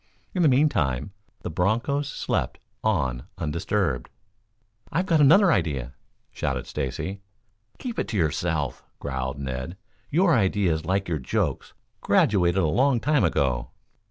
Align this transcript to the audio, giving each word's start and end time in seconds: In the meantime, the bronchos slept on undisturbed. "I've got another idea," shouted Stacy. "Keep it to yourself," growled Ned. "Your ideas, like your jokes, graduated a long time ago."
In 0.33 0.41
the 0.41 0.47
meantime, 0.49 1.11
the 1.43 1.51
bronchos 1.51 2.09
slept 2.09 2.57
on 2.83 3.27
undisturbed. 3.37 4.09
"I've 4.91 5.05
got 5.05 5.21
another 5.21 5.51
idea," 5.51 5.93
shouted 6.31 6.65
Stacy. 6.65 7.21
"Keep 7.77 7.99
it 7.99 8.07
to 8.07 8.17
yourself," 8.17 8.83
growled 8.97 9.37
Ned. 9.37 9.77
"Your 10.09 10.33
ideas, 10.33 10.85
like 10.85 11.07
your 11.07 11.19
jokes, 11.19 11.73
graduated 12.01 12.63
a 12.63 12.65
long 12.65 12.99
time 12.99 13.23
ago." 13.23 13.69